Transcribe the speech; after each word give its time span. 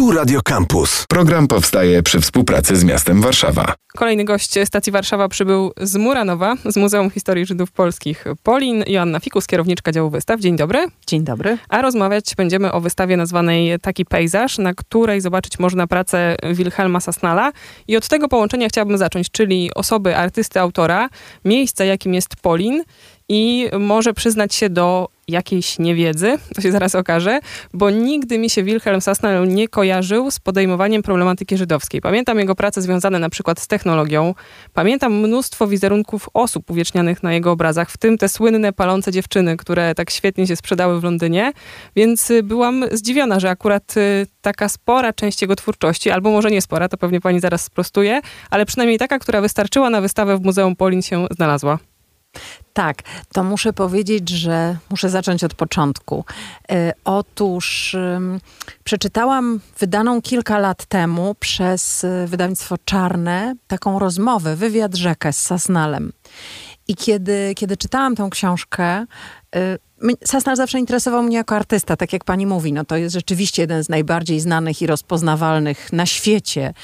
Tu 0.00 0.12
Radio 0.12 0.42
Campus. 0.42 1.04
Program 1.08 1.48
powstaje 1.48 2.02
przy 2.02 2.20
współpracy 2.20 2.76
z 2.76 2.84
miastem 2.84 3.20
Warszawa. 3.20 3.74
Kolejny 3.96 4.24
gość 4.24 4.54
stacji 4.64 4.92
Warszawa 4.92 5.28
przybył 5.28 5.72
z 5.80 5.96
Muranowa, 5.96 6.54
z 6.64 6.76
Muzeum 6.76 7.10
Historii 7.10 7.46
Żydów 7.46 7.72
Polskich 7.72 8.24
Polin. 8.42 8.84
Joanna 8.86 9.20
Fikus, 9.20 9.46
kierowniczka 9.46 9.92
działu 9.92 10.10
wystaw. 10.10 10.40
Dzień 10.40 10.56
dobry. 10.56 10.86
Dzień 11.06 11.24
dobry. 11.24 11.58
A 11.68 11.82
rozmawiać 11.82 12.34
będziemy 12.36 12.72
o 12.72 12.80
wystawie 12.80 13.16
nazwanej 13.16 13.80
Taki 13.80 14.04
Pejzaż, 14.04 14.58
na 14.58 14.74
której 14.74 15.20
zobaczyć 15.20 15.58
można 15.58 15.86
pracę 15.86 16.36
Wilhelma 16.54 17.00
Sasnala. 17.00 17.52
I 17.88 17.96
od 17.96 18.08
tego 18.08 18.28
połączenia 18.28 18.68
chciałabym 18.68 18.98
zacząć, 18.98 19.30
czyli 19.30 19.70
osoby 19.74 20.16
artysty, 20.16 20.60
autora, 20.60 21.08
miejsca, 21.44 21.84
jakim 21.84 22.14
jest 22.14 22.36
Polin 22.36 22.84
i 23.28 23.70
może 23.78 24.14
przyznać 24.14 24.54
się 24.54 24.70
do 24.70 25.08
jakiejś 25.30 25.78
niewiedzy, 25.78 26.38
to 26.54 26.60
się 26.60 26.72
zaraz 26.72 26.94
okaże, 26.94 27.40
bo 27.74 27.90
nigdy 27.90 28.38
mi 28.38 28.50
się 28.50 28.62
Wilhelm 28.62 29.00
Sasnal 29.00 29.48
nie 29.48 29.68
kojarzył 29.68 30.30
z 30.30 30.38
podejmowaniem 30.38 31.02
problematyki 31.02 31.56
żydowskiej. 31.56 32.00
Pamiętam 32.00 32.38
jego 32.38 32.54
prace 32.54 32.82
związane 32.82 33.18
na 33.18 33.30
przykład 33.30 33.60
z 33.60 33.66
technologią. 33.66 34.34
Pamiętam 34.74 35.14
mnóstwo 35.20 35.66
wizerunków 35.66 36.28
osób 36.34 36.70
uwiecznianych 36.70 37.22
na 37.22 37.32
jego 37.32 37.52
obrazach, 37.52 37.90
w 37.90 37.96
tym 37.96 38.18
te 38.18 38.28
słynne 38.28 38.72
palące 38.72 39.12
dziewczyny, 39.12 39.56
które 39.56 39.94
tak 39.94 40.10
świetnie 40.10 40.46
się 40.46 40.56
sprzedały 40.56 41.00
w 41.00 41.04
Londynie, 41.04 41.52
więc 41.96 42.30
y, 42.30 42.42
byłam 42.42 42.84
zdziwiona, 42.92 43.40
że 43.40 43.50
akurat 43.50 43.96
y, 43.96 44.26
taka 44.40 44.68
spora 44.68 45.12
część 45.12 45.42
jego 45.42 45.56
twórczości, 45.56 46.10
albo 46.10 46.30
może 46.30 46.50
nie 46.50 46.62
spora, 46.62 46.88
to 46.88 46.96
pewnie 46.96 47.20
pani 47.20 47.40
zaraz 47.40 47.64
sprostuje, 47.64 48.20
ale 48.50 48.66
przynajmniej 48.66 48.98
taka, 48.98 49.18
która 49.18 49.40
wystarczyła 49.40 49.90
na 49.90 50.00
wystawę 50.00 50.36
w 50.36 50.42
Muzeum 50.42 50.76
Polin 50.76 51.02
się 51.02 51.26
znalazła. 51.30 51.89
Tak, 52.72 53.02
to 53.32 53.44
muszę 53.44 53.72
powiedzieć, 53.72 54.28
że 54.28 54.76
muszę 54.90 55.10
zacząć 55.10 55.44
od 55.44 55.54
początku. 55.54 56.24
E, 56.70 56.92
otóż 57.04 57.96
przeczytałam 58.84 59.60
wydaną 59.78 60.22
kilka 60.22 60.58
lat 60.58 60.84
temu 60.84 61.34
przez 61.40 62.04
e, 62.04 62.26
wydawnictwo 62.26 62.76
Czarne 62.84 63.54
taką 63.66 63.98
rozmowę, 63.98 64.56
wywiad 64.56 64.94
rzekę 64.94 65.32
z 65.32 65.40
Sasnalem. 65.40 66.12
I 66.90 66.94
kiedy, 66.94 67.52
kiedy 67.56 67.76
czytałam 67.76 68.16
tę 68.16 68.28
książkę, 68.30 69.06
y, 69.56 69.78
Sasnal 70.24 70.56
zawsze 70.56 70.78
interesował 70.78 71.22
mnie 71.22 71.36
jako 71.36 71.56
artysta, 71.56 71.96
tak 71.96 72.12
jak 72.12 72.24
pani 72.24 72.46
mówi. 72.46 72.72
No 72.72 72.84
to 72.84 72.96
jest 72.96 73.14
rzeczywiście 73.14 73.62
jeden 73.62 73.84
z 73.84 73.88
najbardziej 73.88 74.40
znanych 74.40 74.82
i 74.82 74.86
rozpoznawalnych 74.86 75.92
na 75.92 76.06
świecie 76.06 76.74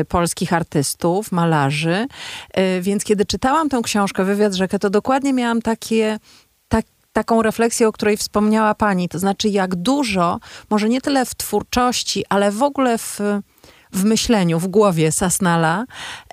y, 0.00 0.04
polskich 0.04 0.52
artystów, 0.52 1.32
malarzy. 1.32 2.06
Y, 2.58 2.80
więc 2.80 3.04
kiedy 3.04 3.24
czytałam 3.24 3.68
tę 3.68 3.80
książkę, 3.82 4.24
Wywiad 4.24 4.54
Rzekę, 4.54 4.78
to 4.78 4.90
dokładnie 4.90 5.32
miałam 5.32 5.62
takie, 5.62 6.18
tak, 6.68 6.84
taką 7.12 7.42
refleksję, 7.42 7.88
o 7.88 7.92
której 7.92 8.16
wspomniała 8.16 8.74
pani. 8.74 9.08
To 9.08 9.18
znaczy, 9.18 9.48
jak 9.48 9.74
dużo, 9.74 10.40
może 10.70 10.88
nie 10.88 11.00
tyle 11.00 11.26
w 11.26 11.34
twórczości, 11.34 12.24
ale 12.28 12.52
w 12.52 12.62
ogóle 12.62 12.98
w 12.98 13.20
w 13.92 14.04
myśleniu, 14.04 14.58
w 14.58 14.68
głowie 14.68 15.12
Sasnala, 15.12 15.84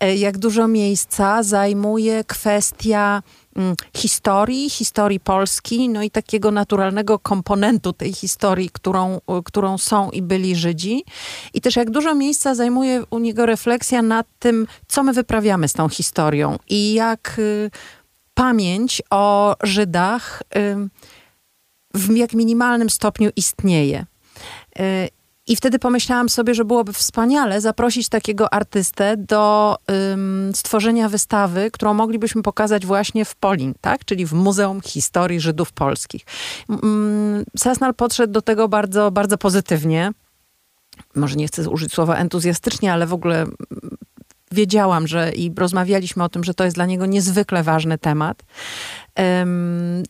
e, 0.01 0.15
jak 0.15 0.37
dużo 0.37 0.67
miejsca 0.67 1.43
zajmuje 1.43 2.23
kwestia 2.23 3.23
mm, 3.55 3.75
historii, 3.95 4.69
historii 4.69 5.19
Polski, 5.19 5.89
no 5.89 6.03
i 6.03 6.11
takiego 6.11 6.51
naturalnego 6.51 7.19
komponentu 7.19 7.93
tej 7.93 8.13
historii, 8.13 8.69
którą, 8.69 9.21
którą 9.45 9.77
są 9.77 10.11
i 10.11 10.21
byli 10.21 10.55
Żydzi. 10.55 11.03
I 11.53 11.61
też 11.61 11.75
jak 11.75 11.89
dużo 11.89 12.15
miejsca 12.15 12.55
zajmuje 12.55 13.03
u 13.09 13.19
niego 13.19 13.45
refleksja 13.45 14.01
nad 14.01 14.27
tym, 14.39 14.67
co 14.87 15.03
my 15.03 15.13
wyprawiamy 15.13 15.67
z 15.67 15.73
tą 15.73 15.89
historią 15.89 16.59
i 16.69 16.93
jak 16.93 17.35
y, 17.39 17.71
pamięć 18.33 19.01
o 19.09 19.55
Żydach 19.63 20.43
y, 20.55 20.89
w 21.93 22.15
jak 22.15 22.33
minimalnym 22.33 22.89
stopniu 22.89 23.29
istnieje. 23.35 24.05
Y, 24.79 25.16
i 25.47 25.55
wtedy 25.55 25.79
pomyślałam 25.79 26.29
sobie, 26.29 26.55
że 26.55 26.65
byłoby 26.65 26.93
wspaniale 26.93 27.61
zaprosić 27.61 28.09
takiego 28.09 28.53
artystę 28.53 29.17
do 29.17 29.75
ym, 30.13 30.51
stworzenia 30.55 31.09
wystawy, 31.09 31.71
którą 31.71 31.93
moglibyśmy 31.93 32.43
pokazać 32.43 32.85
właśnie 32.85 33.25
w 33.25 33.35
Polin, 33.35 33.73
tak? 33.81 34.05
czyli 34.05 34.25
w 34.25 34.33
Muzeum 34.33 34.81
Historii 34.81 35.39
Żydów 35.39 35.71
Polskich. 35.71 36.25
Ym, 36.83 37.43
Sasnal 37.57 37.93
podszedł 37.93 38.33
do 38.33 38.41
tego 38.41 38.67
bardzo, 38.67 39.11
bardzo 39.11 39.37
pozytywnie. 39.37 40.11
Może 41.15 41.35
nie 41.35 41.47
chcę 41.47 41.69
użyć 41.69 41.93
słowa 41.93 42.15
entuzjastycznie, 42.15 42.93
ale 42.93 43.07
w 43.07 43.13
ogóle 43.13 43.45
wiedziałam, 44.51 45.07
że 45.07 45.31
i 45.31 45.51
rozmawialiśmy 45.57 46.23
o 46.23 46.29
tym, 46.29 46.43
że 46.43 46.53
to 46.53 46.63
jest 46.63 46.75
dla 46.75 46.85
niego 46.85 47.05
niezwykle 47.05 47.63
ważny 47.63 47.97
temat. 47.97 48.43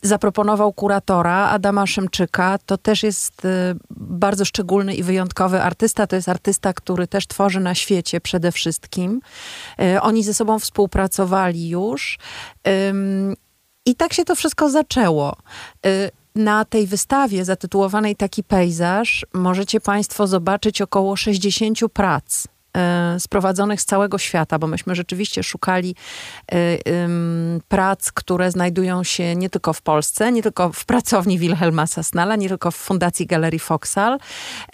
Zaproponował 0.02 0.72
kuratora 0.72 1.48
Adama 1.48 1.86
Szymczyka. 1.86 2.58
To 2.66 2.78
też 2.78 3.02
jest 3.02 3.44
y, 3.44 3.48
bardzo 3.90 4.44
szczególny 4.44 4.94
i 4.94 5.02
wyjątkowy 5.02 5.62
artysta. 5.62 6.06
To 6.06 6.16
jest 6.16 6.28
artysta, 6.28 6.72
który 6.72 7.06
też 7.06 7.26
tworzy 7.26 7.60
na 7.60 7.74
świecie 7.74 8.20
przede 8.20 8.52
wszystkim. 8.52 9.20
Y, 9.80 10.00
oni 10.00 10.22
ze 10.22 10.34
sobą 10.34 10.58
współpracowali 10.58 11.68
już. 11.68 12.18
I 13.86 13.94
tak 13.94 14.12
się 14.12 14.24
to 14.24 14.34
wszystko 14.34 14.70
zaczęło. 14.70 15.36
Y, 15.86 16.10
na 16.34 16.64
tej 16.64 16.86
wystawie 16.86 17.44
zatytułowanej 17.44 18.16
Taki 18.16 18.44
pejzaż 18.44 19.26
możecie 19.34 19.80
Państwo 19.80 20.26
zobaczyć 20.26 20.82
około 20.82 21.16
60 21.16 21.78
prac 21.92 22.46
E, 22.46 22.57
sprowadzonych 23.18 23.80
z 23.80 23.84
całego 23.84 24.18
świata, 24.18 24.58
bo 24.58 24.66
myśmy 24.66 24.94
rzeczywiście 24.94 25.42
szukali 25.42 25.94
e, 26.52 26.78
prac, 27.68 28.12
które 28.12 28.50
znajdują 28.50 29.04
się 29.04 29.36
nie 29.36 29.50
tylko 29.50 29.72
w 29.72 29.82
Polsce, 29.82 30.32
nie 30.32 30.42
tylko 30.42 30.72
w 30.72 30.84
pracowni 30.84 31.38
Wilhelma 31.38 31.86
Sasnala, 31.86 32.36
nie 32.36 32.48
tylko 32.48 32.70
w 32.70 32.76
Fundacji 32.76 33.26
Galerii 33.26 33.58
Foksal, 33.58 34.18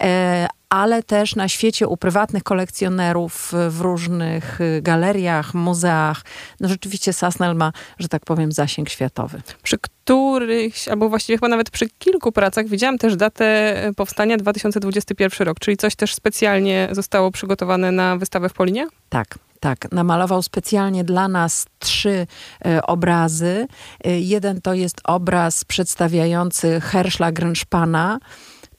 e, 0.01 0.47
ale 0.75 1.03
też 1.03 1.35
na 1.35 1.47
świecie 1.47 1.87
u 1.87 1.97
prywatnych 1.97 2.43
kolekcjonerów 2.43 3.51
w 3.69 3.81
różnych 3.81 4.59
galeriach, 4.81 5.53
muzeach. 5.53 6.21
No 6.59 6.69
rzeczywiście 6.69 7.13
Sasnal 7.13 7.55
ma, 7.55 7.71
że 7.99 8.07
tak 8.07 8.25
powiem, 8.25 8.51
zasięg 8.51 8.89
światowy. 8.89 9.41
Przy 9.63 9.77
którychś, 9.77 10.87
albo 10.87 11.09
właściwie 11.09 11.37
chyba 11.37 11.47
nawet 11.47 11.69
przy 11.69 11.89
kilku 11.89 12.31
pracach 12.31 12.67
widziałam 12.67 12.97
też 12.97 13.15
datę 13.15 13.75
powstania 13.95 14.37
2021 14.37 15.47
rok, 15.47 15.59
czyli 15.59 15.77
coś 15.77 15.95
też 15.95 16.15
specjalnie 16.15 16.87
zostało 16.91 17.31
przygotowane 17.31 17.91
na 17.91 18.17
wystawę 18.17 18.49
w 18.49 18.53
Polinie? 18.53 18.87
Tak, 19.09 19.39
tak, 19.59 19.91
namalował 19.91 20.41
specjalnie 20.41 21.03
dla 21.03 21.27
nas 21.27 21.65
trzy 21.79 22.27
e, 22.65 22.81
obrazy. 22.81 23.67
E, 24.03 24.19
jeden 24.19 24.61
to 24.61 24.73
jest 24.73 25.01
obraz 25.03 25.65
przedstawiający 25.65 26.81
Herschla 26.81 27.31
Grynszpana, 27.31 28.19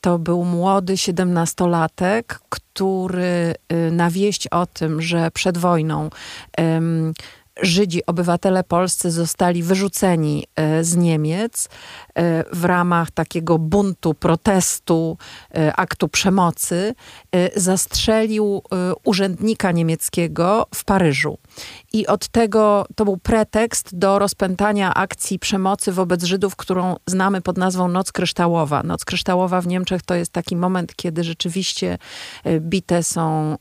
to 0.06 0.18
był 0.18 0.44
młody 0.44 0.96
siedemnastolatek, 0.96 2.40
który 2.48 3.54
y, 3.72 3.90
na 3.90 4.10
wieść 4.10 4.48
o 4.48 4.66
tym, 4.66 5.02
że 5.02 5.30
przed 5.30 5.58
wojną 5.58 6.10
Żydzi, 7.62 8.06
obywatele 8.06 8.64
polscy 8.64 9.10
zostali 9.10 9.62
wyrzuceni 9.62 10.46
e, 10.56 10.84
z 10.84 10.96
Niemiec 10.96 11.68
e, 12.14 12.44
w 12.52 12.64
ramach 12.64 13.10
takiego 13.10 13.58
buntu, 13.58 14.14
protestu, 14.14 15.18
aktu 15.76 16.08
przemocy, 16.08 16.94
zastrzelił 17.56 18.62
urzędnika 19.04 19.72
niemieckiego 19.72 20.66
w 20.74 20.84
Paryżu. 20.84 21.38
I 21.92 22.06
od 22.06 22.28
tego 22.28 22.86
to 22.94 23.04
był 23.04 23.16
pretekst 23.16 23.98
do 23.98 24.18
rozpętania 24.18 24.94
akcji 24.94 25.38
przemocy 25.38 25.92
wobec 25.92 26.24
Żydów, 26.24 26.56
którą 26.56 26.96
znamy 27.06 27.40
pod 27.40 27.58
nazwą 27.58 27.88
Noc 27.88 28.12
Kryształowa. 28.12 28.82
Noc 28.82 29.04
Kryształowa 29.04 29.60
w 29.60 29.66
Niemczech 29.66 30.02
to 30.02 30.14
jest 30.14 30.32
taki 30.32 30.56
moment, 30.56 30.96
kiedy 30.96 31.24
rzeczywiście 31.24 31.98
bite 32.60 33.02
są 33.02 33.56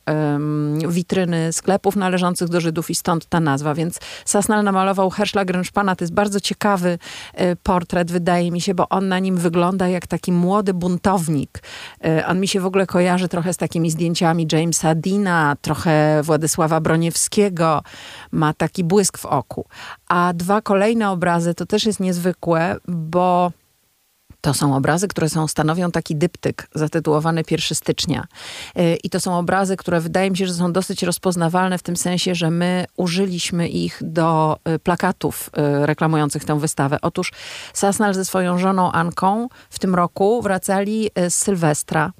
witryny 0.87 1.53
sklepów 1.53 1.95
należących 1.95 2.49
do 2.49 2.61
Żydów 2.61 2.89
i 2.89 2.95
stąd 2.95 3.25
ta 3.25 3.39
nazwa. 3.39 3.75
Więc 3.75 3.99
Sasnal 4.25 4.63
namalował 4.63 5.09
Herschla 5.09 5.45
Grynszpana. 5.45 5.95
To 5.95 6.03
jest 6.03 6.13
bardzo 6.13 6.39
ciekawy 6.39 6.97
e, 7.33 7.55
portret, 7.55 8.11
wydaje 8.11 8.51
mi 8.51 8.61
się, 8.61 8.75
bo 8.75 8.89
on 8.89 9.07
na 9.07 9.19
nim 9.19 9.37
wygląda 9.37 9.87
jak 9.87 10.07
taki 10.07 10.31
młody 10.31 10.73
buntownik. 10.73 11.63
E, 12.05 12.27
on 12.27 12.39
mi 12.39 12.47
się 12.47 12.59
w 12.59 12.65
ogóle 12.65 12.87
kojarzy 12.87 13.27
trochę 13.27 13.53
z 13.53 13.57
takimi 13.57 13.91
zdjęciami 13.91 14.47
Jamesa 14.51 14.95
Dina, 14.95 15.55
trochę 15.61 16.21
Władysława 16.23 16.81
Broniewskiego. 16.81 17.83
Ma 18.31 18.53
taki 18.53 18.83
błysk 18.83 19.17
w 19.17 19.25
oku. 19.25 19.65
A 20.07 20.33
dwa 20.33 20.61
kolejne 20.61 21.09
obrazy 21.09 21.53
to 21.53 21.65
też 21.65 21.85
jest 21.85 21.99
niezwykłe, 21.99 22.77
bo 22.87 23.51
to 24.45 24.53
są 24.53 24.75
obrazy, 24.75 25.07
które 25.07 25.29
są, 25.29 25.47
stanowią 25.47 25.91
taki 25.91 26.15
dyptyk 26.15 26.67
zatytułowany 26.75 27.43
1 27.51 27.75
stycznia. 27.75 28.27
Y, 28.79 28.97
I 29.03 29.09
to 29.09 29.19
są 29.19 29.37
obrazy, 29.37 29.77
które 29.77 30.01
wydaje 30.01 30.31
mi 30.31 30.37
się, 30.37 30.47
że 30.47 30.53
są 30.53 30.73
dosyć 30.73 31.03
rozpoznawalne 31.03 31.77
w 31.77 31.83
tym 31.83 31.97
sensie, 31.97 32.35
że 32.35 32.51
my 32.51 32.85
użyliśmy 32.97 33.67
ich 33.67 33.99
do 34.01 34.57
y, 34.75 34.79
plakatów 34.79 35.49
y, 35.81 35.85
reklamujących 35.85 36.45
tę 36.45 36.59
wystawę. 36.59 36.97
Otóż 37.01 37.31
Sasnal 37.73 38.13
ze 38.13 38.25
swoją 38.25 38.57
żoną 38.57 38.91
Anką 38.91 39.47
w 39.69 39.79
tym 39.79 39.95
roku 39.95 40.41
wracali 40.41 41.09
z 41.29 41.33
Sylwestra 41.33 42.11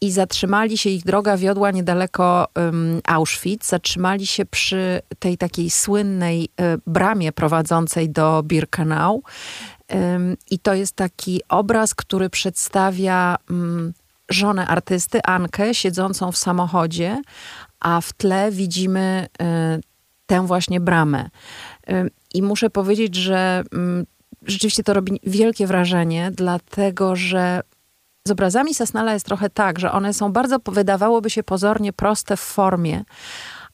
i 0.00 0.12
zatrzymali 0.12 0.78
się, 0.78 0.90
ich 0.90 1.04
droga 1.04 1.36
wiodła 1.36 1.70
niedaleko 1.70 2.46
Auschwitz, 3.06 3.66
zatrzymali 3.66 4.26
się 4.26 4.44
przy 4.46 5.00
tej 5.18 5.38
takiej 5.38 5.70
słynnej 5.70 6.48
bramie 6.86 7.32
prowadzącej 7.32 8.10
do 8.10 8.42
Birkenau 8.42 9.22
i 10.50 10.58
to 10.58 10.74
jest 10.74 10.96
taki 10.96 11.40
obraz, 11.48 11.94
który 11.94 12.30
przedstawia 12.30 13.36
mm, 13.50 13.92
żonę 14.28 14.66
artysty, 14.66 15.22
Ankę, 15.22 15.74
siedzącą 15.74 16.32
w 16.32 16.36
samochodzie, 16.36 17.22
a 17.80 18.00
w 18.00 18.12
tle 18.12 18.50
widzimy 18.50 19.26
y, 19.42 19.80
tę 20.26 20.46
właśnie 20.46 20.80
bramę. 20.80 21.28
Y, 21.90 22.10
I 22.34 22.42
muszę 22.42 22.70
powiedzieć, 22.70 23.14
że 23.14 23.62
mm, 23.72 24.06
rzeczywiście 24.46 24.82
to 24.82 24.94
robi 24.94 25.20
wielkie 25.22 25.66
wrażenie, 25.66 26.30
dlatego 26.34 27.16
że 27.16 27.60
z 28.28 28.30
obrazami 28.30 28.74
Sasnala 28.74 29.12
jest 29.12 29.26
trochę 29.26 29.50
tak, 29.50 29.78
że 29.78 29.92
one 29.92 30.14
są 30.14 30.32
bardzo, 30.32 30.58
wydawałoby 30.66 31.30
się 31.30 31.42
pozornie 31.42 31.92
proste 31.92 32.36
w 32.36 32.40
formie, 32.40 33.04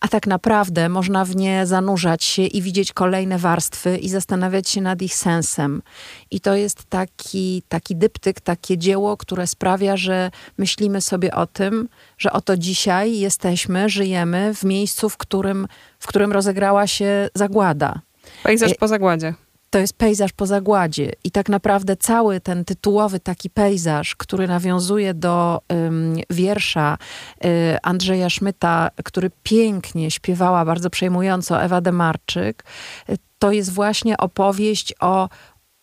a 0.00 0.08
tak 0.08 0.26
naprawdę 0.26 0.88
można 0.88 1.24
w 1.24 1.36
nie 1.36 1.66
zanurzać 1.66 2.24
się 2.24 2.42
i 2.42 2.62
widzieć 2.62 2.92
kolejne 2.92 3.38
warstwy 3.38 3.96
i 3.96 4.08
zastanawiać 4.08 4.68
się 4.68 4.80
nad 4.80 5.02
ich 5.02 5.14
sensem. 5.14 5.82
I 6.30 6.40
to 6.40 6.54
jest 6.54 6.84
taki, 6.84 7.62
taki 7.68 7.96
dyptyk, 7.96 8.40
takie 8.40 8.78
dzieło, 8.78 9.16
które 9.16 9.46
sprawia, 9.46 9.96
że 9.96 10.30
myślimy 10.58 11.00
sobie 11.00 11.34
o 11.34 11.46
tym, 11.46 11.88
że 12.18 12.32
oto 12.32 12.56
dzisiaj 12.56 13.18
jesteśmy, 13.18 13.88
żyjemy 13.88 14.54
w 14.54 14.64
miejscu, 14.64 15.08
w 15.08 15.16
którym, 15.16 15.68
w 15.98 16.06
którym 16.06 16.32
rozegrała 16.32 16.86
się 16.86 17.28
zagłada. 17.34 18.00
Pejzaż 18.42 18.74
po 18.74 18.88
zagładzie 18.88 19.34
to 19.74 19.78
jest 19.78 19.96
pejzaż 19.98 20.32
po 20.32 20.46
zagładzie. 20.46 21.12
I 21.24 21.30
tak 21.30 21.48
naprawdę 21.48 21.96
cały 21.96 22.40
ten 22.40 22.64
tytułowy 22.64 23.20
taki 23.20 23.50
pejzaż, 23.50 24.14
który 24.16 24.48
nawiązuje 24.48 25.14
do 25.14 25.60
um, 25.68 26.16
wiersza 26.30 26.98
y, 27.44 27.48
Andrzeja 27.82 28.30
Szmyta, 28.30 28.90
który 29.04 29.30
pięknie 29.42 30.10
śpiewała, 30.10 30.64
bardzo 30.64 30.90
przejmująco 30.90 31.62
Ewa 31.62 31.80
Demarczyk, 31.80 32.64
y, 33.08 33.18
to 33.38 33.52
jest 33.52 33.72
właśnie 33.72 34.16
opowieść 34.16 34.94
o, 35.00 35.28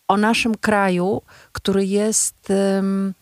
o 0.07 0.17
naszym 0.17 0.55
kraju, 0.55 1.21
który 1.51 1.85
jest 1.85 2.49
um, 2.49 3.13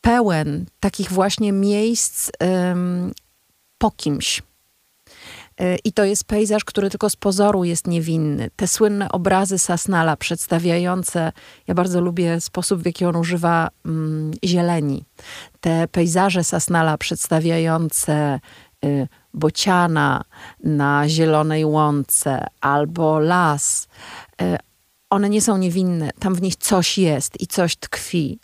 pełen 0.00 0.66
takich 0.80 1.12
właśnie 1.12 1.52
miejsc 1.52 2.30
po 3.78 3.90
kimś 3.90 4.42
i 5.84 5.92
to 5.92 6.04
jest 6.04 6.24
pejzaż, 6.24 6.64
który 6.64 6.90
tylko 6.90 7.10
z 7.10 7.16
pozoru 7.16 7.64
jest 7.64 7.86
niewinny. 7.86 8.50
Te 8.56 8.68
słynne 8.68 9.08
obrazy 9.08 9.58
Sasnala 9.58 10.16
przedstawiające, 10.16 11.32
ja 11.66 11.74
bardzo 11.74 12.00
lubię 12.00 12.40
sposób, 12.40 12.82
w 12.82 12.86
jaki 12.86 13.04
on 13.04 13.16
używa 13.16 13.68
mm, 13.86 14.32
zieleni. 14.44 15.04
Te 15.60 15.88
pejzaże 15.88 16.44
Sasnala 16.44 16.98
przedstawiające 16.98 18.40
y, 18.84 19.08
bociana 19.34 20.24
na 20.64 21.08
zielonej 21.08 21.64
łące 21.64 22.46
albo 22.60 23.18
las, 23.18 23.88
y, 24.42 24.56
one 25.10 25.30
nie 25.30 25.42
są 25.42 25.58
niewinne. 25.58 26.10
Tam 26.18 26.34
w 26.34 26.42
nich 26.42 26.56
coś 26.56 26.98
jest 26.98 27.40
i 27.40 27.46
coś 27.46 27.76
tkwi. 27.76 28.38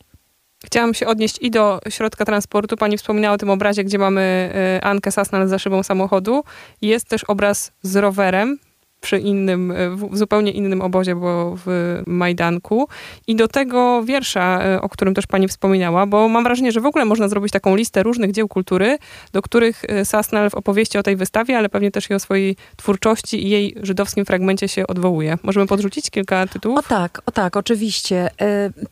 Chciałam 0.66 0.94
się 0.94 1.06
odnieść 1.06 1.38
i 1.40 1.50
do 1.50 1.80
środka 1.88 2.24
transportu. 2.24 2.76
Pani 2.76 2.98
wspominała 2.98 3.34
o 3.34 3.38
tym 3.38 3.50
obrazie, 3.50 3.84
gdzie 3.84 3.98
mamy 3.98 4.52
y, 4.78 4.84
Ankę 4.84 5.12
Sasnal 5.12 5.48
za 5.48 5.58
szybą 5.58 5.82
samochodu. 5.82 6.44
Jest 6.82 7.08
też 7.08 7.24
obraz 7.24 7.72
z 7.82 7.96
rowerem 7.96 8.58
przy 9.00 9.18
innym, 9.18 9.70
y, 9.70 9.96
w 9.96 10.16
zupełnie 10.16 10.52
innym 10.52 10.82
obozie, 10.82 11.14
bo 11.14 11.54
w 11.66 12.02
Majdanku. 12.06 12.88
I 13.26 13.36
do 13.36 13.48
tego 13.48 14.02
wiersza, 14.04 14.74
y, 14.76 14.80
o 14.80 14.88
którym 14.88 15.14
też 15.14 15.26
pani 15.26 15.48
wspominała, 15.48 16.06
bo 16.06 16.28
mam 16.28 16.44
wrażenie, 16.44 16.72
że 16.72 16.80
w 16.80 16.86
ogóle 16.86 17.04
można 17.04 17.28
zrobić 17.28 17.52
taką 17.52 17.76
listę 17.76 18.02
różnych 18.02 18.32
dzieł 18.32 18.48
kultury, 18.48 18.98
do 19.32 19.42
których 19.42 19.82
Sasnal 20.04 20.50
w 20.50 20.54
opowieści 20.54 20.98
o 20.98 21.02
tej 21.02 21.16
wystawie, 21.16 21.58
ale 21.58 21.68
pewnie 21.68 21.90
też 21.90 22.10
i 22.10 22.14
o 22.14 22.20
swojej 22.20 22.56
twórczości 22.76 23.46
i 23.46 23.50
jej 23.50 23.74
żydowskim 23.82 24.24
fragmencie 24.24 24.68
się 24.68 24.86
odwołuje. 24.86 25.38
Możemy 25.42 25.66
podrzucić 25.66 26.10
kilka 26.10 26.46
tytułów? 26.46 26.78
O 26.78 26.82
tak, 26.82 27.22
o 27.26 27.30
tak, 27.30 27.56
oczywiście. 27.56 28.30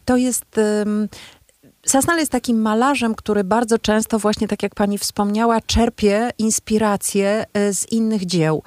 To 0.05 0.17
jest 0.17 0.61
Sasnal 1.87 2.19
jest 2.19 2.33
takim 2.33 2.63
malarzem, 2.63 3.15
który 3.15 3.45
bardzo 3.45 3.79
często, 3.79 4.19
właśnie 4.19 4.49
tak 4.49 4.63
jak 4.63 4.75
pani 4.75 4.99
wspomniała, 4.99 5.61
czerpie 5.61 6.31
inspirację 6.39 7.45
e, 7.55 7.75
z 7.75 7.93
innych 7.93 8.27
dzieł. 8.27 8.63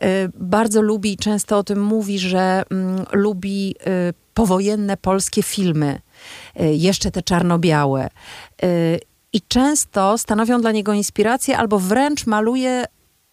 E, 0.00 0.28
bardzo 0.34 0.82
lubi, 0.82 1.16
często 1.16 1.58
o 1.58 1.64
tym 1.64 1.82
mówi, 1.82 2.18
że 2.18 2.62
mm, 2.70 3.04
lubi 3.12 3.74
e, 3.80 4.12
powojenne 4.34 4.96
polskie 4.96 5.42
filmy, 5.42 6.00
jeszcze 6.56 7.10
te 7.10 7.22
czarno-białe. 7.22 8.08
I 9.32 9.42
często 9.48 10.18
stanowią 10.18 10.60
dla 10.60 10.72
niego 10.72 10.92
inspirację, 10.92 11.58
albo 11.58 11.78
wręcz 11.78 12.26
maluje 12.26 12.84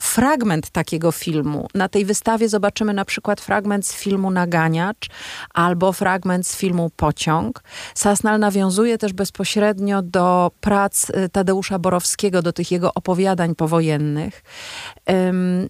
fragment 0.01 0.69
takiego 0.69 1.11
filmu. 1.11 1.67
Na 1.73 1.89
tej 1.89 2.05
wystawie 2.05 2.49
zobaczymy 2.49 2.93
na 2.93 3.05
przykład 3.05 3.41
fragment 3.41 3.87
z 3.87 3.93
filmu 3.93 4.31
Naganiacz 4.31 5.09
albo 5.53 5.93
fragment 5.93 6.47
z 6.47 6.57
filmu 6.57 6.91
Pociąg. 6.95 7.63
Sasnal 7.95 8.39
nawiązuje 8.39 8.97
też 8.97 9.13
bezpośrednio 9.13 10.01
do 10.01 10.51
prac 10.61 11.09
y, 11.09 11.29
Tadeusza 11.29 11.79
Borowskiego, 11.79 12.41
do 12.41 12.53
tych 12.53 12.71
jego 12.71 12.93
opowiadań 12.93 13.55
powojennych. 13.55 14.43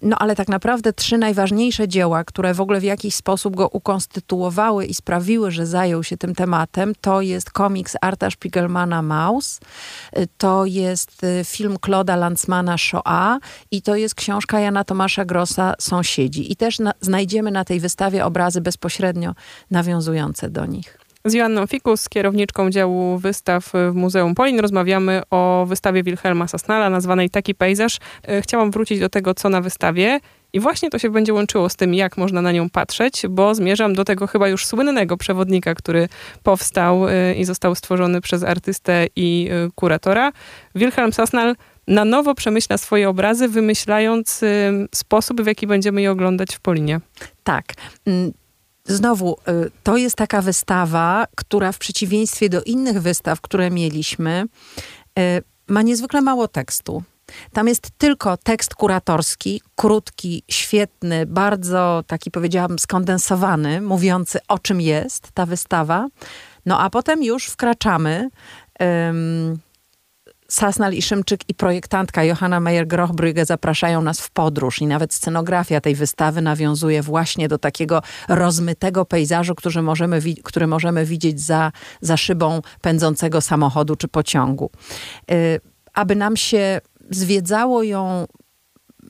No 0.02 0.16
ale 0.18 0.36
tak 0.36 0.48
naprawdę 0.48 0.92
trzy 0.92 1.18
najważniejsze 1.18 1.88
dzieła, 1.88 2.24
które 2.24 2.54
w 2.54 2.60
ogóle 2.60 2.80
w 2.80 2.84
jakiś 2.84 3.14
sposób 3.14 3.56
go 3.56 3.68
ukonstytuowały 3.68 4.86
i 4.86 4.94
sprawiły, 4.94 5.50
że 5.50 5.66
zajął 5.66 6.04
się 6.04 6.16
tym 6.16 6.34
tematem, 6.34 6.92
to 7.00 7.20
jest 7.20 7.50
komiks 7.50 7.96
Arta 8.00 8.30
Spiegelmana 8.30 9.02
Maus, 9.02 9.60
y, 10.18 10.28
to 10.38 10.66
jest 10.66 11.24
y, 11.24 11.44
film 11.44 11.76
Claude'a 11.76 12.18
Lanzmana 12.18 12.78
Shoah 12.78 13.38
i 13.70 13.82
to 13.82 13.96
jest 13.96 14.14
książka 14.16 14.60
Jana 14.60 14.84
Tomasza 14.84 15.24
Grossa 15.24 15.74
Sąsiedzi. 15.78 16.52
I 16.52 16.56
też 16.56 16.78
na, 16.78 16.92
znajdziemy 17.00 17.50
na 17.50 17.64
tej 17.64 17.80
wystawie 17.80 18.24
obrazy 18.24 18.60
bezpośrednio 18.60 19.34
nawiązujące 19.70 20.50
do 20.50 20.66
nich. 20.66 20.98
Z 21.26 21.34
Joanną 21.34 21.66
Fikus, 21.66 22.08
kierowniczką 22.08 22.70
działu 22.70 23.18
wystaw 23.18 23.64
w 23.72 23.94
Muzeum 23.94 24.34
Polin, 24.34 24.60
rozmawiamy 24.60 25.22
o 25.30 25.66
wystawie 25.68 26.02
Wilhelma 26.02 26.48
Sasnala 26.48 26.90
nazwanej 26.90 27.30
Taki 27.30 27.54
pejzaż. 27.54 27.98
E, 28.28 28.42
chciałam 28.42 28.70
wrócić 28.70 29.00
do 29.00 29.08
tego, 29.08 29.34
co 29.34 29.48
na 29.48 29.60
wystawie. 29.60 30.20
I 30.52 30.60
właśnie 30.60 30.90
to 30.90 30.98
się 30.98 31.10
będzie 31.10 31.34
łączyło 31.34 31.68
z 31.68 31.76
tym, 31.76 31.94
jak 31.94 32.16
można 32.16 32.42
na 32.42 32.52
nią 32.52 32.70
patrzeć, 32.70 33.22
bo 33.28 33.54
zmierzam 33.54 33.94
do 33.94 34.04
tego 34.04 34.26
chyba 34.26 34.48
już 34.48 34.66
słynnego 34.66 35.16
przewodnika, 35.16 35.74
który 35.74 36.08
powstał 36.42 37.08
e, 37.08 37.34
i 37.34 37.44
został 37.44 37.74
stworzony 37.74 38.20
przez 38.20 38.44
artystę 38.44 39.06
i 39.16 39.48
e, 39.50 39.68
kuratora. 39.74 40.32
Wilhelm 40.74 41.12
Sasnal 41.12 41.56
na 41.86 42.04
nowo 42.04 42.34
przemyśla 42.34 42.78
swoje 42.78 43.08
obrazy, 43.08 43.48
wymyślając 43.48 44.40
sposób, 44.94 45.42
w 45.42 45.46
jaki 45.46 45.66
będziemy 45.66 46.02
je 46.02 46.10
oglądać 46.10 46.56
w 46.56 46.60
Polinie. 46.60 47.00
Tak. 47.44 47.64
Mm, 48.06 48.32
znowu, 48.84 49.36
y, 49.48 49.70
to 49.82 49.96
jest 49.96 50.16
taka 50.16 50.42
wystawa, 50.42 51.26
która 51.34 51.72
w 51.72 51.78
przeciwieństwie 51.78 52.48
do 52.48 52.62
innych 52.62 53.02
wystaw, 53.02 53.40
które 53.40 53.70
mieliśmy, 53.70 54.44
y, 55.18 55.42
ma 55.68 55.82
niezwykle 55.82 56.20
mało 56.20 56.48
tekstu. 56.48 57.02
Tam 57.52 57.68
jest 57.68 57.90
tylko 57.98 58.36
tekst 58.36 58.74
kuratorski, 58.74 59.62
krótki, 59.76 60.42
świetny, 60.50 61.26
bardzo 61.26 62.04
taki 62.06 62.30
powiedziałabym 62.30 62.78
skondensowany, 62.78 63.80
mówiący 63.80 64.38
o 64.48 64.58
czym 64.58 64.80
jest 64.80 65.32
ta 65.34 65.46
wystawa. 65.46 66.08
No 66.66 66.80
a 66.80 66.90
potem 66.90 67.22
już 67.22 67.46
wkraczamy 67.46 68.30
Sasnal 70.48 70.92
i 70.92 71.02
Szymczyk 71.02 71.40
i 71.48 71.54
projektantka 71.54 72.24
Johanna 72.24 72.60
Meyer-Grochbrügge 72.60 73.44
zapraszają 73.44 74.02
nas 74.02 74.20
w 74.20 74.30
podróż 74.30 74.78
i 74.78 74.86
nawet 74.86 75.14
scenografia 75.14 75.80
tej 75.80 75.94
wystawy 75.94 76.42
nawiązuje 76.42 77.02
właśnie 77.02 77.48
do 77.48 77.58
takiego 77.58 78.02
rozmytego 78.28 79.04
pejzażu, 79.04 79.54
który 79.54 79.82
możemy, 79.82 80.20
który 80.44 80.66
możemy 80.66 81.04
widzieć 81.04 81.40
za, 81.40 81.72
za 82.00 82.16
szybą 82.16 82.62
pędzącego 82.80 83.40
samochodu 83.40 83.96
czy 83.96 84.08
pociągu. 84.08 84.70
Y, 85.30 85.60
aby 85.94 86.16
nam 86.16 86.36
się 86.36 86.80
zwiedzało 87.10 87.82
ją 87.82 88.26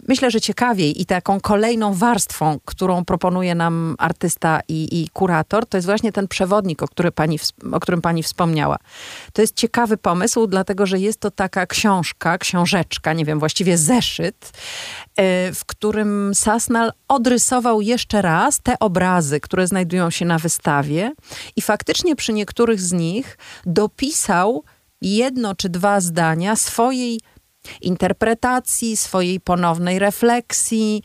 myślę, 0.08 0.30
że 0.30 0.40
ciekawiej 0.40 1.02
i 1.02 1.06
taką 1.06 1.40
kolejną 1.40 1.94
warstwą, 1.94 2.58
którą 2.64 3.04
proponuje 3.04 3.54
nam 3.54 3.94
artysta 3.98 4.60
i, 4.68 5.02
i 5.02 5.08
kurator, 5.08 5.66
to 5.66 5.76
jest 5.76 5.86
właśnie 5.86 6.12
ten 6.12 6.28
przewodnik, 6.28 6.82
o, 6.82 6.88
który 6.88 7.12
pani, 7.12 7.38
o 7.72 7.80
którym 7.80 8.02
pani 8.02 8.22
wspomniała. 8.22 8.76
To 9.32 9.42
jest 9.42 9.56
ciekawy 9.56 9.96
pomysł, 9.96 10.46
dlatego 10.46 10.86
że 10.86 10.98
jest 10.98 11.20
to 11.20 11.30
taka 11.30 11.66
książka, 11.66 12.38
książeczka, 12.38 13.12
nie 13.12 13.24
wiem, 13.24 13.38
właściwie 13.38 13.78
zeszyt, 13.78 14.52
e, 15.16 15.52
w 15.52 15.64
którym 15.64 16.34
Sasnal 16.34 16.92
odrysował 17.08 17.80
jeszcze 17.80 18.22
raz 18.22 18.60
te 18.60 18.78
obrazy, 18.78 19.40
które 19.40 19.66
znajdują 19.66 20.10
się 20.10 20.24
na 20.24 20.38
wystawie 20.38 21.12
i 21.56 21.62
faktycznie 21.62 22.16
przy 22.16 22.32
niektórych 22.32 22.80
z 22.80 22.92
nich 22.92 23.38
dopisał 23.66 24.64
jedno 25.00 25.54
czy 25.54 25.68
dwa 25.68 26.00
zdania 26.00 26.56
swojej 26.56 27.20
interpretacji, 27.80 28.96
swojej 28.96 29.40
ponownej 29.40 29.98
refleksji. 29.98 31.02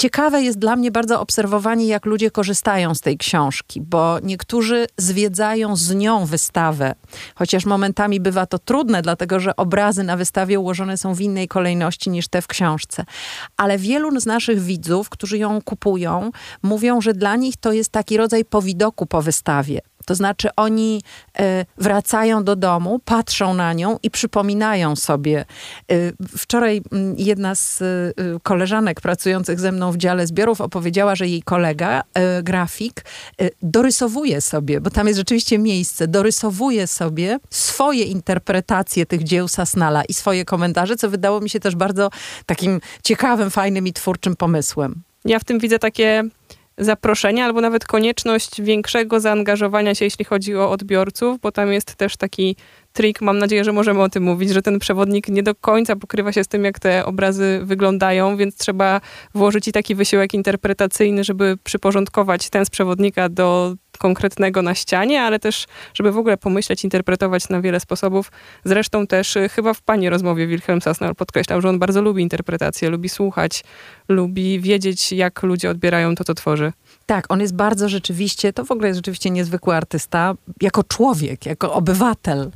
Ciekawe 0.00 0.42
jest 0.42 0.58
dla 0.58 0.76
mnie 0.76 0.90
bardzo 0.90 1.20
obserwowanie, 1.20 1.86
jak 1.86 2.06
ludzie 2.06 2.30
korzystają 2.30 2.94
z 2.94 3.00
tej 3.00 3.18
książki, 3.18 3.80
bo 3.80 4.18
niektórzy 4.22 4.86
zwiedzają 4.98 5.76
z 5.76 5.94
nią 5.94 6.26
wystawę, 6.26 6.94
chociaż 7.34 7.66
momentami 7.66 8.20
bywa 8.20 8.46
to 8.46 8.58
trudne, 8.58 9.02
dlatego 9.02 9.40
że 9.40 9.56
obrazy 9.56 10.02
na 10.02 10.16
wystawie 10.16 10.60
ułożone 10.60 10.96
są 10.96 11.14
w 11.14 11.20
innej 11.20 11.48
kolejności 11.48 12.10
niż 12.10 12.28
te 12.28 12.42
w 12.42 12.46
książce. 12.46 13.04
Ale 13.56 13.78
wielu 13.78 14.20
z 14.20 14.26
naszych 14.26 14.60
widzów, 14.60 15.08
którzy 15.08 15.38
ją 15.38 15.62
kupują, 15.62 16.30
mówią, 16.62 17.00
że 17.00 17.12
dla 17.12 17.36
nich 17.36 17.56
to 17.56 17.72
jest 17.72 17.90
taki 17.90 18.16
rodzaj 18.16 18.44
powidoku 18.44 19.06
po 19.06 19.22
wystawie 19.22 19.80
To 20.04 20.14
znaczy 20.14 20.48
oni 20.56 21.02
e, 21.38 21.64
wracają 21.78 22.44
do 22.44 22.56
domu, 22.56 23.00
patrzą 23.04 23.54
na 23.54 23.72
nią 23.72 23.98
i 24.02 24.10
przypominają 24.10 24.96
sobie. 24.96 25.44
E, 25.90 25.94
wczoraj 26.38 26.82
jedna 27.16 27.54
z 27.54 27.82
e, 27.82 27.84
koleżanek 28.42 29.00
pracujących 29.00 29.60
ze 29.60 29.72
mną 29.72 29.92
w 29.92 29.96
dziale 29.96 30.26
zbiorów 30.26 30.60
opowiedziała, 30.60 31.14
że 31.14 31.28
jej 31.28 31.42
kolega, 31.42 32.02
grafik, 32.42 33.04
dorysowuje 33.62 34.40
sobie, 34.40 34.80
bo 34.80 34.90
tam 34.90 35.06
jest 35.06 35.18
rzeczywiście 35.18 35.58
miejsce, 35.58 36.08
dorysowuje 36.08 36.86
sobie 36.86 37.38
swoje 37.50 38.04
interpretacje 38.04 39.06
tych 39.06 39.22
dzieł 39.22 39.48
Sasnala 39.48 40.04
i 40.04 40.14
swoje 40.14 40.44
komentarze, 40.44 40.96
co 40.96 41.10
wydało 41.10 41.40
mi 41.40 41.50
się 41.50 41.60
też 41.60 41.76
bardzo 41.76 42.10
takim 42.46 42.80
ciekawym, 43.02 43.50
fajnym 43.50 43.86
i 43.86 43.92
twórczym 43.92 44.36
pomysłem. 44.36 45.02
Ja 45.24 45.38
w 45.38 45.44
tym 45.44 45.58
widzę 45.58 45.78
takie 45.78 46.24
zaproszenie, 46.78 47.44
albo 47.44 47.60
nawet 47.60 47.84
konieczność 47.84 48.62
większego 48.62 49.20
zaangażowania 49.20 49.94
się, 49.94 50.04
jeśli 50.04 50.24
chodzi 50.24 50.56
o 50.56 50.70
odbiorców, 50.70 51.40
bo 51.40 51.52
tam 51.52 51.72
jest 51.72 51.94
też 51.94 52.16
taki 52.16 52.56
trik, 52.92 53.20
mam 53.20 53.38
nadzieję, 53.38 53.64
że 53.64 53.72
możemy 53.72 54.02
o 54.02 54.08
tym 54.08 54.22
mówić, 54.22 54.50
że 54.50 54.62
ten 54.62 54.78
przewodnik 54.78 55.28
nie 55.28 55.42
do 55.42 55.54
końca 55.54 55.96
pokrywa 55.96 56.32
się 56.32 56.44
z 56.44 56.48
tym, 56.48 56.64
jak 56.64 56.78
te 56.78 57.06
obrazy 57.06 57.60
wyglądają, 57.62 58.36
więc 58.36 58.56
trzeba 58.56 59.00
włożyć 59.34 59.68
i 59.68 59.72
taki 59.72 59.94
wysiłek 59.94 60.34
interpretacyjny, 60.34 61.24
żeby 61.24 61.56
przyporządkować 61.64 62.50
ten 62.50 62.64
z 62.64 62.70
przewodnika 62.70 63.28
do 63.28 63.74
konkretnego 64.04 64.62
na 64.62 64.74
ścianie, 64.74 65.22
ale 65.22 65.38
też, 65.38 65.66
żeby 65.94 66.12
w 66.12 66.18
ogóle 66.18 66.36
pomyśleć, 66.36 66.84
interpretować 66.84 67.48
na 67.48 67.60
wiele 67.60 67.80
sposobów. 67.80 68.32
Zresztą 68.64 69.06
też 69.06 69.36
y, 69.36 69.48
chyba 69.48 69.74
w 69.74 69.82
pani 69.82 70.10
rozmowie 70.10 70.46
Wilhelm 70.46 70.80
Sassner 70.80 71.16
podkreślał, 71.16 71.60
że 71.60 71.68
on 71.68 71.78
bardzo 71.78 72.02
lubi 72.02 72.22
interpretację, 72.22 72.90
lubi 72.90 73.08
słuchać, 73.08 73.64
lubi 74.08 74.60
wiedzieć, 74.60 75.12
jak 75.12 75.42
ludzie 75.42 75.70
odbierają 75.70 76.14
to, 76.14 76.24
co 76.24 76.34
tworzy. 76.34 76.72
Tak, 77.06 77.24
on 77.28 77.40
jest 77.40 77.54
bardzo 77.56 77.88
rzeczywiście, 77.88 78.52
to 78.52 78.64
w 78.64 78.70
ogóle 78.70 78.88
jest 78.88 78.98
rzeczywiście 78.98 79.30
niezwykły 79.30 79.74
artysta, 79.74 80.34
jako 80.62 80.84
człowiek, 80.84 81.46
jako 81.46 81.72
obywatel. 81.72 82.50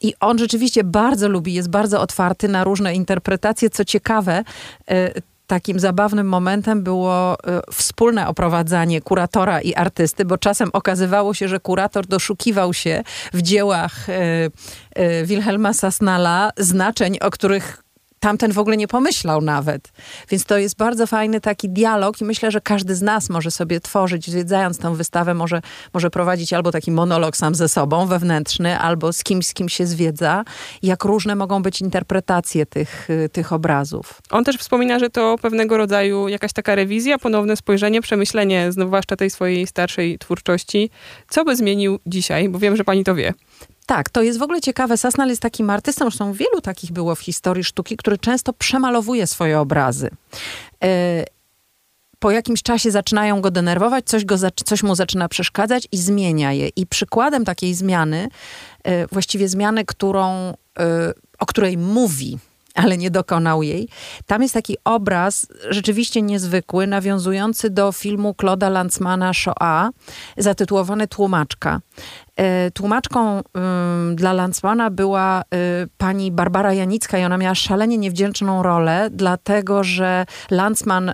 I 0.00 0.14
on 0.20 0.38
rzeczywiście 0.38 0.84
bardzo 0.84 1.28
lubi, 1.28 1.54
jest 1.54 1.70
bardzo 1.70 2.00
otwarty 2.00 2.48
na 2.48 2.64
różne 2.64 2.94
interpretacje. 2.94 3.70
Co 3.70 3.84
ciekawe, 3.84 4.44
e, 4.90 5.12
takim 5.50 5.80
zabawnym 5.80 6.28
momentem 6.28 6.82
było 6.82 7.36
e, 7.46 7.60
wspólne 7.72 8.28
oprowadzanie 8.28 9.00
kuratora 9.00 9.60
i 9.60 9.74
artysty, 9.74 10.24
bo 10.24 10.38
czasem 10.38 10.70
okazywało 10.72 11.34
się, 11.34 11.48
że 11.48 11.60
kurator 11.60 12.06
doszukiwał 12.06 12.74
się 12.74 13.02
w 13.32 13.42
dziełach 13.42 14.06
e, 14.08 15.24
Wilhelma 15.24 15.72
Sasnala 15.72 16.52
znaczeń, 16.56 17.18
o 17.20 17.30
których 17.30 17.82
tamten 18.20 18.52
w 18.52 18.58
ogóle 18.58 18.76
nie 18.76 18.88
pomyślał 18.88 19.40
nawet. 19.40 19.92
Więc 20.30 20.44
to 20.44 20.58
jest 20.58 20.76
bardzo 20.76 21.06
fajny 21.06 21.40
taki 21.40 21.68
dialog 21.68 22.20
i 22.20 22.24
myślę, 22.24 22.50
że 22.50 22.60
każdy 22.60 22.94
z 22.94 23.02
nas 23.02 23.30
może 23.30 23.50
sobie 23.50 23.80
tworzyć, 23.80 24.30
zwiedzając 24.30 24.78
tę 24.78 24.96
wystawę, 24.96 25.34
może, 25.34 25.62
może 25.94 26.10
prowadzić 26.10 26.52
albo 26.52 26.72
taki 26.72 26.90
monolog 26.90 27.36
sam 27.36 27.54
ze 27.54 27.68
sobą, 27.68 28.06
wewnętrzny, 28.06 28.78
albo 28.78 29.12
z 29.12 29.22
kimś, 29.22 29.46
z 29.46 29.54
kim 29.54 29.68
się 29.68 29.86
zwiedza, 29.86 30.44
jak 30.82 31.04
różne 31.04 31.34
mogą 31.34 31.62
być 31.62 31.80
interpretacje 31.80 32.66
tych, 32.66 33.08
tych 33.32 33.52
obrazów. 33.52 34.22
On 34.30 34.44
też 34.44 34.56
wspomina, 34.56 34.98
że 34.98 35.10
to 35.10 35.36
pewnego 35.42 35.76
rodzaju 35.76 36.28
jakaś 36.28 36.52
taka 36.52 36.74
rewizja, 36.74 37.18
ponowne 37.18 37.56
spojrzenie, 37.56 38.00
przemyślenie, 38.00 38.72
zwłaszcza 38.72 39.16
tej 39.16 39.30
swojej 39.30 39.66
starszej 39.66 40.18
twórczości. 40.18 40.90
Co 41.28 41.44
by 41.44 41.56
zmienił 41.56 41.98
dzisiaj? 42.06 42.48
Bo 42.48 42.58
wiem, 42.58 42.76
że 42.76 42.84
pani 42.84 43.04
to 43.04 43.14
wie. 43.14 43.34
Tak, 43.90 44.10
to 44.10 44.22
jest 44.22 44.38
w 44.38 44.42
ogóle 44.42 44.60
ciekawe. 44.60 44.96
Sasnal 44.96 45.28
jest 45.28 45.42
takim 45.42 45.70
artystą, 45.70 46.04
zresztą 46.04 46.32
wielu 46.32 46.60
takich 46.60 46.92
było 46.92 47.14
w 47.14 47.20
historii 47.20 47.64
sztuki, 47.64 47.96
który 47.96 48.18
często 48.18 48.52
przemalowuje 48.52 49.26
swoje 49.26 49.60
obrazy. 49.60 50.10
E, 50.84 51.24
po 52.18 52.30
jakimś 52.30 52.62
czasie 52.62 52.90
zaczynają 52.90 53.40
go 53.40 53.50
denerwować, 53.50 54.04
coś, 54.04 54.24
go, 54.24 54.36
coś 54.64 54.82
mu 54.82 54.94
zaczyna 54.94 55.28
przeszkadzać 55.28 55.88
i 55.92 55.96
zmienia 55.98 56.52
je. 56.52 56.68
I 56.68 56.86
przykładem 56.86 57.44
takiej 57.44 57.74
zmiany, 57.74 58.28
e, 58.84 59.06
właściwie 59.06 59.48
zmiany, 59.48 59.84
którą, 59.84 60.30
e, 60.30 60.54
o 61.38 61.46
której 61.46 61.78
mówi 61.78 62.38
ale 62.74 62.96
nie 62.96 63.10
dokonał 63.10 63.62
jej. 63.62 63.88
Tam 64.26 64.42
jest 64.42 64.54
taki 64.54 64.76
obraz 64.84 65.46
rzeczywiście 65.70 66.22
niezwykły, 66.22 66.86
nawiązujący 66.86 67.70
do 67.70 67.92
filmu 67.92 68.34
Claude'a 68.38 68.70
Lanzmana 68.70 69.34
Shoah, 69.34 69.90
zatytułowany 70.36 71.08
Tłumaczka. 71.08 71.80
E, 72.40 72.70
tłumaczką 72.70 73.40
dla 74.14 74.32
Lanzmana 74.32 74.90
była 74.90 75.40
e, 75.40 75.42
pani 75.98 76.32
Barbara 76.32 76.74
Janicka 76.74 77.18
i 77.18 77.24
ona 77.24 77.38
miała 77.38 77.54
szalenie 77.54 77.98
niewdzięczną 77.98 78.62
rolę, 78.62 79.08
dlatego 79.12 79.84
że 79.84 80.26
Lanzman 80.50 81.12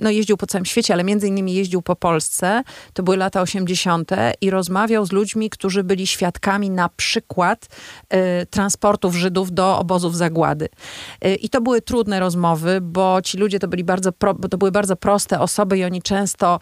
no, 0.00 0.10
jeździł 0.10 0.36
po 0.36 0.46
całym 0.46 0.64
świecie, 0.64 0.94
ale 0.94 1.04
między 1.04 1.28
innymi 1.28 1.54
jeździł 1.54 1.82
po 1.82 1.96
Polsce. 1.96 2.62
To 2.92 3.02
były 3.02 3.16
lata 3.16 3.40
80. 3.40 4.10
i 4.40 4.50
rozmawiał 4.50 5.06
z 5.06 5.12
ludźmi, 5.12 5.50
którzy 5.50 5.84
byli 5.84 6.06
świadkami 6.06 6.70
na 6.70 6.88
przykład 6.88 7.66
e, 8.08 8.46
transportów 8.46 9.14
Żydów 9.14 9.52
do 9.52 9.78
obozów 9.78 10.16
zagłady. 10.16 10.68
I 11.40 11.48
to 11.48 11.60
były 11.60 11.82
trudne 11.82 12.20
rozmowy, 12.20 12.78
bo 12.82 13.22
ci 13.22 13.38
ludzie 13.38 13.58
to 13.58 13.68
byli 13.68 13.84
bardzo, 13.84 14.12
pro, 14.12 14.34
to 14.34 14.58
były 14.58 14.72
bardzo 14.72 14.96
proste 14.96 15.40
osoby 15.40 15.78
i 15.78 15.84
oni 15.84 16.02
często, 16.02 16.60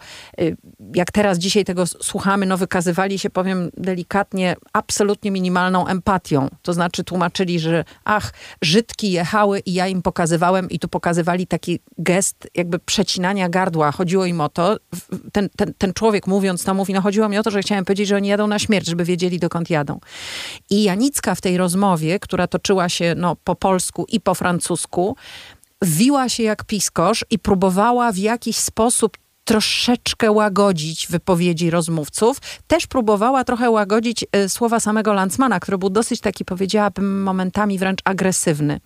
jak 0.95 1.11
teraz 1.11 1.37
dzisiaj 1.37 1.65
tego 1.65 1.87
słuchamy, 1.87 2.45
no 2.45 2.57
wykazywali 2.57 3.19
się, 3.19 3.29
powiem 3.29 3.71
delikatnie, 3.95 4.55
absolutnie 4.73 5.31
minimalną 5.31 5.87
empatią. 5.87 6.49
To 6.61 6.73
znaczy 6.73 7.03
tłumaczyli, 7.03 7.59
że 7.59 7.83
ach, 8.03 8.33
Żydki 8.61 9.11
jechały 9.11 9.59
i 9.59 9.73
ja 9.73 9.87
im 9.87 10.01
pokazywałem 10.01 10.69
i 10.69 10.79
tu 10.79 10.87
pokazywali 10.87 11.47
taki 11.47 11.79
gest 11.97 12.47
jakby 12.55 12.79
przecinania 12.79 13.49
gardła. 13.49 13.91
Chodziło 13.91 14.25
im 14.25 14.41
o 14.41 14.49
to, 14.49 14.77
ten, 15.31 15.49
ten, 15.55 15.73
ten 15.77 15.93
człowiek 15.93 16.27
mówiąc 16.27 16.63
to 16.63 16.73
mówi, 16.73 16.93
no 16.93 17.01
chodziło 17.01 17.29
mi 17.29 17.37
o 17.37 17.43
to, 17.43 17.51
że 17.51 17.61
chciałem 17.61 17.85
powiedzieć, 17.85 18.07
że 18.07 18.15
oni 18.15 18.27
jadą 18.27 18.47
na 18.47 18.59
śmierć, 18.59 18.87
żeby 18.87 19.05
wiedzieli 19.05 19.39
dokąd 19.39 19.69
jadą. 19.69 19.99
I 20.69 20.83
Janicka 20.83 21.35
w 21.35 21.41
tej 21.41 21.57
rozmowie, 21.57 22.19
która 22.19 22.47
toczyła 22.47 22.89
się 22.89 23.13
no, 23.17 23.35
po 23.43 23.55
polsku 23.55 24.05
i 24.09 24.19
po 24.19 24.35
francusku, 24.35 25.15
wiła 25.81 26.29
się 26.29 26.43
jak 26.43 26.63
piskosz 26.63 27.25
i 27.29 27.39
próbowała 27.39 28.11
w 28.11 28.17
jakiś 28.17 28.57
sposób 28.57 29.17
troszeczkę 29.45 30.31
łagodzić 30.31 31.07
wypowiedzi 31.07 31.69
rozmówców. 31.69 32.37
Też 32.67 32.87
próbowała 32.87 33.43
trochę 33.43 33.69
łagodzić 33.69 34.25
y, 34.35 34.49
słowa 34.49 34.79
samego 34.79 35.13
Landsmana, 35.13 35.59
który 35.59 35.77
był 35.77 35.89
dosyć 35.89 36.21
taki, 36.21 36.45
powiedziałabym, 36.45 37.23
momentami 37.23 37.79
wręcz 37.79 37.99
agresywny. 38.03 38.79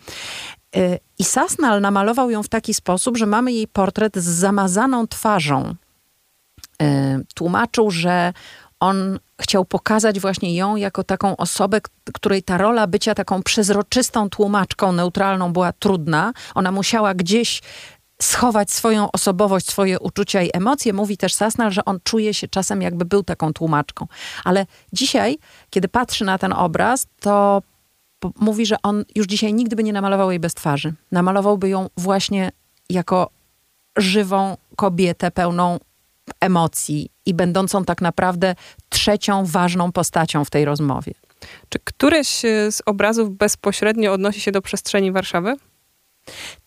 Y, 0.78 1.00
I 1.20 1.24
Sasnal 1.24 1.82
namalował 1.82 2.32
ją 2.32 2.44
w 2.44 2.50
taki 2.50 2.74
sposób, 2.74 3.18
że 3.18 3.26
mamy 3.26 3.52
jej 3.52 3.68
portret 3.68 4.18
z 4.18 4.26
zamazaną 4.26 5.08
twarzą. 5.08 5.76
Y, 6.82 6.86
tłumaczył, 7.36 7.92
że 7.92 8.34
on 8.80 9.20
chciał 9.42 9.66
pokazać 9.66 10.20
właśnie 10.20 10.56
ją 10.56 10.76
jako 10.76 11.04
taką 11.04 11.38
osobę, 11.38 11.82
której 12.14 12.44
ta 12.44 12.58
rola 12.58 12.88
bycia 12.88 13.16
taką 13.16 13.44
przezroczystą 13.44 14.30
tłumaczką 14.30 14.92
neutralną 14.92 15.54
była 15.54 15.74
trudna. 15.74 16.34
Ona 16.56 16.72
musiała 16.72 17.14
gdzieś 17.14 17.62
schować 18.22 18.72
swoją 18.72 19.12
osobowość, 19.12 19.70
swoje 19.70 20.00
uczucia 20.00 20.42
i 20.42 20.50
emocje. 20.54 20.94
Mówi 20.94 21.18
też 21.18 21.34
Sasnal, 21.34 21.72
że 21.72 21.86
on 21.86 22.00
czuje 22.04 22.34
się 22.34 22.48
czasem 22.48 22.82
jakby 22.82 23.06
był 23.06 23.24
taką 23.24 23.54
tłumaczką. 23.54 24.08
Ale 24.44 24.66
dzisiaj, 24.94 25.38
kiedy 25.70 25.88
patrzy 25.88 26.26
na 26.26 26.38
ten 26.38 26.54
obraz, 26.54 27.08
to 27.20 27.62
mówi, 28.40 28.66
że 28.66 28.76
on 28.84 29.06
już 29.16 29.28
dzisiaj 29.28 29.54
nigdy 29.54 29.76
by 29.76 29.84
nie 29.84 29.94
namalował 29.94 30.32
jej 30.32 30.40
bez 30.40 30.54
twarzy. 30.54 30.94
Namalowałby 31.12 31.70
ją 31.70 31.90
właśnie 31.98 32.52
jako 32.90 33.30
żywą 33.98 34.58
kobietę 34.76 35.32
pełną 35.32 35.80
emocji 36.40 37.10
i 37.26 37.34
będącą 37.34 37.86
tak 37.86 38.02
naprawdę 38.02 38.56
trzecią 38.90 39.46
ważną 39.46 39.92
postacią 39.92 40.46
w 40.46 40.50
tej 40.50 40.66
rozmowie. 40.66 41.14
Czy 41.70 41.80
któreś 41.80 42.28
z 42.72 42.82
obrazów 42.86 43.30
bezpośrednio 43.38 44.14
odnosi 44.14 44.42
się 44.42 44.52
do 44.52 44.62
przestrzeni 44.62 45.12
Warszawy? 45.12 45.56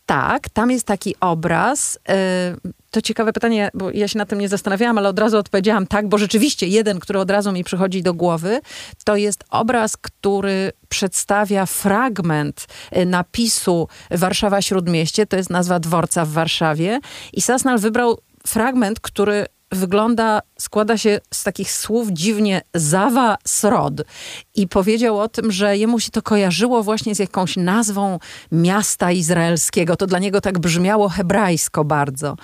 Tak, 0.06 0.48
tam 0.48 0.70
jest 0.70 0.86
taki 0.86 1.14
obraz. 1.20 1.98
E, 2.08 2.54
to 2.90 3.02
ciekawe 3.02 3.32
pytanie, 3.32 3.70
bo 3.74 3.90
ja 3.90 4.08
się 4.08 4.18
na 4.18 4.26
tym 4.26 4.38
nie 4.38 4.48
zastanawiałam, 4.48 4.98
ale 4.98 5.08
od 5.08 5.18
razu 5.18 5.38
odpowiedziałam 5.38 5.86
tak, 5.86 6.08
bo 6.08 6.18
rzeczywiście 6.18 6.66
jeden, 6.66 7.00
który 7.00 7.18
od 7.18 7.30
razu 7.30 7.52
mi 7.52 7.64
przychodzi 7.64 8.02
do 8.02 8.14
głowy, 8.14 8.60
to 9.04 9.16
jest 9.16 9.44
obraz, 9.50 9.96
który 9.96 10.72
przedstawia 10.88 11.66
fragment 11.66 12.66
e, 12.90 13.06
napisu 13.06 13.88
Warszawa 14.10 14.62
Śródmieście, 14.62 15.26
to 15.26 15.36
jest 15.36 15.50
nazwa 15.50 15.80
dworca 15.80 16.24
w 16.24 16.30
Warszawie 16.30 17.00
i 17.32 17.42
Sasnal 17.42 17.78
wybrał 17.78 18.18
fragment, 18.46 19.00
który 19.00 19.46
wygląda, 19.72 20.40
składa 20.58 20.98
się 20.98 21.20
z 21.34 21.44
takich 21.44 21.72
słów 21.72 22.08
dziwnie 22.10 22.62
zawa 22.74 23.36
srod. 23.46 23.94
I 24.54 24.68
powiedział 24.68 25.20
o 25.20 25.28
tym, 25.28 25.52
że 25.52 25.76
jemu 25.76 26.00
się 26.00 26.10
to 26.10 26.22
kojarzyło 26.22 26.82
właśnie 26.82 27.14
z 27.14 27.18
jakąś 27.18 27.56
nazwą 27.56 28.18
miasta 28.52 29.12
izraelskiego. 29.12 29.96
To 29.96 30.06
dla 30.06 30.18
niego 30.18 30.40
tak 30.40 30.58
brzmiało 30.58 31.08
hebrajsko 31.08 31.84
bardzo. 31.84 32.36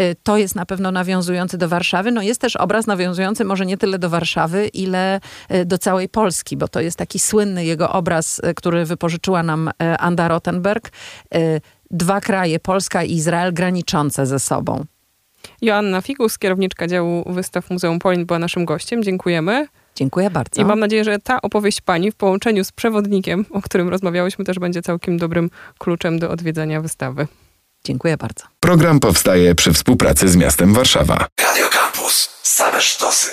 Y, 0.00 0.16
to 0.22 0.36
jest 0.36 0.54
na 0.54 0.66
pewno 0.66 0.90
nawiązujący 0.90 1.58
do 1.58 1.68
Warszawy. 1.68 2.12
No 2.12 2.22
jest 2.22 2.40
też 2.40 2.56
obraz 2.56 2.86
nawiązujący 2.86 3.44
może 3.44 3.66
nie 3.66 3.76
tyle 3.76 3.98
do 3.98 4.10
Warszawy, 4.10 4.68
ile 4.68 5.20
y, 5.54 5.64
do 5.64 5.78
całej 5.78 6.08
Polski, 6.08 6.56
bo 6.56 6.68
to 6.68 6.80
jest 6.80 6.96
taki 6.96 7.18
słynny 7.18 7.64
jego 7.64 7.92
obraz, 7.92 8.38
y, 8.38 8.54
który 8.54 8.84
wypożyczyła 8.84 9.42
nam 9.42 9.70
Anda 9.98 10.28
Rottenberg. 10.28 10.92
Dwa 11.90 12.20
kraje, 12.20 12.60
Polska 12.60 13.04
i 13.04 13.12
Izrael, 13.12 13.54
graniczące 13.54 14.26
ze 14.26 14.38
sobą. 14.38 14.84
Joanna 15.62 16.00
Figus, 16.00 16.38
kierowniczka 16.38 16.86
działu 16.86 17.32
wystaw 17.32 17.70
Muzeum 17.70 17.98
Polin, 17.98 18.26
była 18.26 18.38
naszym 18.38 18.64
gościem. 18.64 19.02
Dziękujemy. 19.02 19.66
Dziękuję 19.94 20.30
bardzo. 20.30 20.62
I 20.62 20.64
mam 20.64 20.80
nadzieję, 20.80 21.04
że 21.04 21.18
ta 21.18 21.42
opowieść 21.42 21.80
pani 21.80 22.10
w 22.10 22.14
połączeniu 22.14 22.64
z 22.64 22.72
przewodnikiem, 22.72 23.46
o 23.50 23.62
którym 23.62 23.88
rozmawiałyśmy, 23.88 24.44
też 24.44 24.58
będzie 24.58 24.82
całkiem 24.82 25.18
dobrym 25.18 25.50
kluczem 25.78 26.18
do 26.18 26.30
odwiedzania 26.30 26.80
wystawy. 26.80 27.26
Dziękuję 27.84 28.16
bardzo. 28.16 28.44
Program 28.60 29.00
powstaje 29.00 29.54
przy 29.54 29.72
współpracy 29.72 30.28
z 30.28 30.36
miastem 30.36 30.74
Warszawa. 30.74 31.26
Radio 31.42 31.66
Campus. 31.68 32.30
Same 32.42 32.80
sztosy. 32.80 33.30